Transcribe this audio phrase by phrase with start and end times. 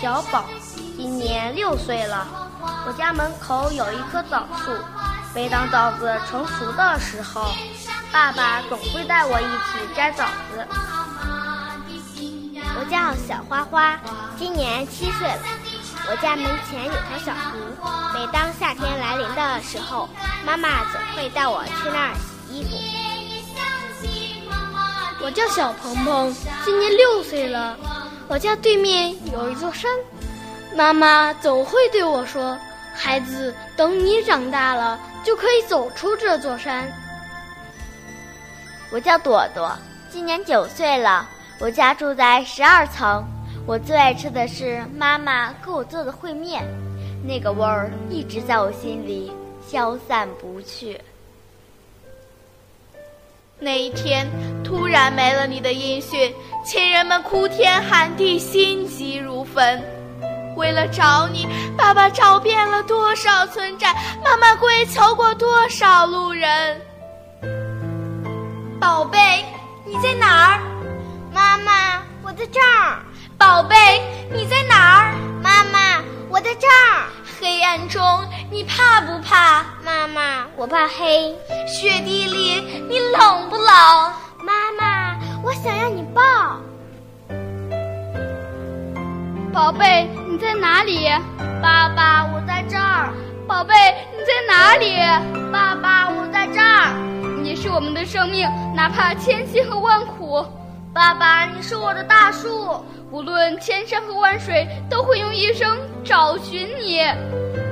[0.00, 0.44] 小宝，
[0.96, 2.26] 今年六岁了。
[2.86, 4.70] 我家门口有一棵枣树，
[5.34, 7.50] 每当枣子成熟的时候，
[8.12, 10.64] 爸爸总会带我一起摘枣子。
[12.80, 13.98] 我叫小花花，
[14.38, 15.42] 今年七岁了。
[16.08, 17.58] 我家门前有条小河，
[18.14, 20.08] 每当夏天来临的时候，
[20.46, 22.70] 妈妈总会带我去那儿洗衣服。
[25.20, 26.32] 我叫小鹏鹏，
[26.64, 27.76] 今年六岁了。
[28.30, 29.90] 我家对面有一座山，
[30.76, 32.58] 妈妈总会对我说
[32.92, 36.86] ：“孩子，等你长大了，就可以走出这座山。”
[38.92, 39.74] 我叫朵朵，
[40.10, 41.26] 今年九岁了。
[41.58, 43.24] 我家住在十二层。
[43.66, 46.62] 我最爱吃的是妈妈给我做的烩面，
[47.26, 49.32] 那个味儿一直在我心里
[49.66, 51.00] 消散不去。
[53.60, 54.24] 那一天
[54.62, 56.32] 突然没了你的音讯，
[56.64, 59.82] 亲人们哭天喊地，心急如焚。
[60.56, 63.92] 为了找你，爸爸找遍了多少村寨，
[64.24, 66.80] 妈妈跪求过多少路人。
[68.80, 69.44] 宝贝，
[69.84, 70.60] 你在哪儿？
[71.32, 73.02] 妈妈，我在这儿。
[73.36, 73.76] 宝贝，
[74.32, 75.14] 你在哪儿？
[75.42, 75.77] 妈妈，
[77.68, 78.02] 暗中，
[78.50, 79.62] 你怕不怕？
[79.84, 81.36] 妈妈，我怕黑。
[81.66, 83.66] 雪地里，你冷不冷？
[84.42, 86.22] 妈妈，我想要你抱。
[89.52, 91.10] 宝贝，你在哪里？
[91.60, 93.12] 爸爸，我在这儿。
[93.46, 93.74] 宝贝，
[94.12, 94.96] 你在哪里？
[95.52, 96.94] 爸爸，我在这儿。
[97.42, 100.42] 你是我们的生命，哪怕千辛和万苦。
[100.92, 107.00] 爸爸，你是我的大树，无论千山和万水，都会用一生找寻你。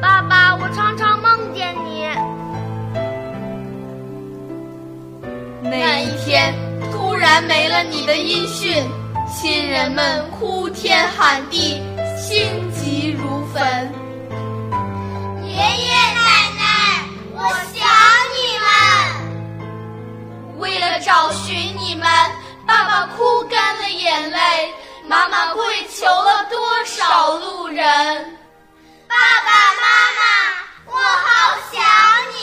[0.00, 2.06] 爸爸，我常常梦见你。
[5.62, 6.54] 那一天
[6.92, 8.84] 突然没了你的音讯，
[9.26, 11.80] 亲人们哭天喊地，
[12.16, 14.05] 心急如焚。
[25.08, 27.84] 妈妈跪求了多少路人。
[29.06, 29.86] 爸爸妈
[30.18, 30.24] 妈，
[30.86, 31.80] 我好想
[32.32, 32.36] 你。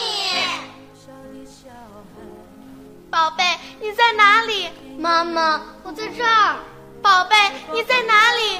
[3.12, 3.44] 宝贝，
[3.79, 4.69] 你在哪里？
[4.97, 6.56] 妈妈，我在这儿。
[7.01, 7.35] 宝贝，
[7.74, 8.59] 你在哪里？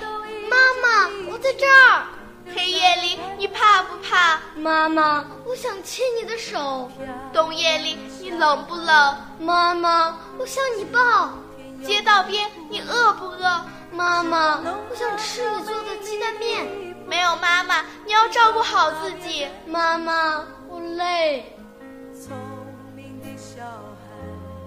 [0.50, 2.04] 妈妈，我在这儿。
[2.54, 4.38] 黑夜里，你怕不怕？
[4.56, 6.92] 妈妈，我想牵你的手。
[7.32, 9.18] 冬夜里，你冷不冷？
[9.40, 11.30] 妈妈，我想你抱。
[11.86, 13.66] 街道边，你饿不饿？
[13.96, 14.60] 妈妈，
[14.90, 16.66] 我想吃你做的鸡蛋面。
[17.06, 19.46] 没有妈妈，你要照顾好自己。
[19.68, 21.56] 妈妈，我累。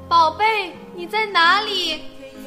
[0.08, 2.04] 宝贝，你在哪里？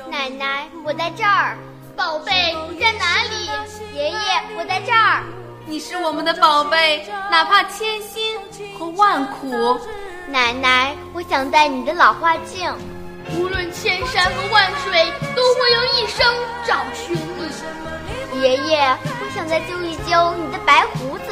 [0.09, 1.57] 奶奶，我在这儿。
[1.97, 3.49] 宝贝，你在哪里？
[3.93, 4.17] 爷爷，
[4.57, 5.21] 我在这儿。
[5.65, 8.39] 你是我们的宝贝，哪怕千辛
[8.77, 9.77] 和万苦。
[10.27, 12.73] 奶奶，我想戴你的老花镜。
[13.35, 16.25] 无论千山和万水，都会用一生
[16.65, 18.41] 找寻你。
[18.41, 21.25] 爷爷，我想再揪一揪你的白胡子。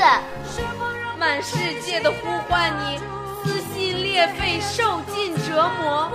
[1.17, 2.99] 满世界的呼唤你，
[3.43, 6.11] 撕心裂肺，受尽折磨。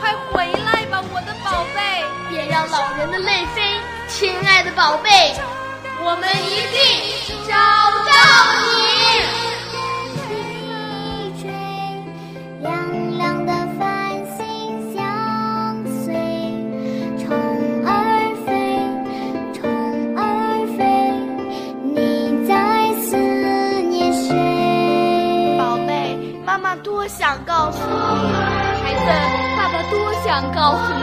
[0.00, 2.04] 快回来吧，我的宝贝！
[2.30, 5.34] 别让老人的泪飞，亲爱的宝贝，
[6.00, 6.78] 我们一定
[7.48, 7.54] 找
[8.06, 8.12] 到
[8.78, 8.87] 你。
[27.48, 27.88] 告诉你，
[28.84, 29.08] 孩子，
[29.56, 31.00] 爸爸多想告诉你。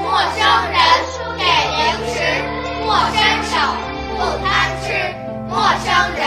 [0.00, 0.38] 陌生
[0.70, 0.78] 人
[1.36, 1.42] 给
[1.74, 2.22] 零食，
[2.86, 3.58] 莫伸手，
[4.14, 4.46] 不贪
[4.80, 4.86] 吃。
[5.48, 6.22] 陌生人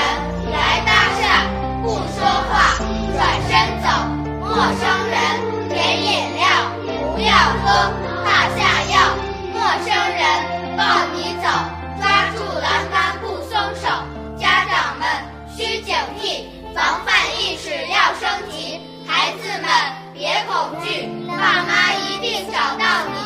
[0.52, 1.24] 来搭讪，
[1.82, 2.20] 不说
[2.52, 2.76] 话，
[3.16, 3.50] 转身
[3.82, 3.88] 走。
[4.44, 5.16] 陌生人
[5.70, 5.74] 给
[6.04, 6.44] 饮料，
[7.16, 7.32] 不要
[7.64, 7.66] 喝，
[8.26, 8.28] 怕
[8.58, 8.60] 下
[8.92, 8.94] 药。
[9.54, 9.56] 陌
[9.88, 9.88] 生
[10.20, 10.22] 人
[10.76, 10.84] 抱
[11.16, 11.48] 你走，
[12.02, 13.88] 抓住栏杆不松手。
[14.38, 15.08] 家长们
[15.56, 16.44] 需警惕。
[16.76, 17.17] 防范
[20.48, 23.17] 恐惧爸妈一定找到你。